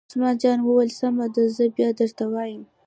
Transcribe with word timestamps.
عثمان 0.09 0.35
جان 0.41 0.59
وویل: 0.63 0.89
سمه 0.99 1.25
ده 1.35 1.43
زه 1.55 1.65
بیا 1.75 1.89
درته 1.99 2.23
وایم. 2.31 2.61